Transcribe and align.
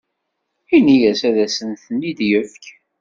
Ini-as 0.77 1.21
ad 1.29 1.37
asen-ten-id-yefk. 1.45 2.63